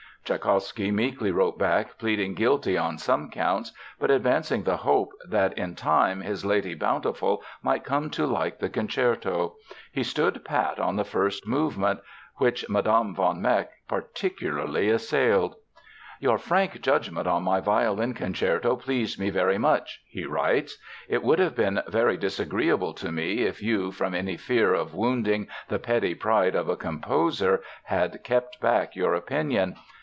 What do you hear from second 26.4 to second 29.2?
of a composer, had kept back your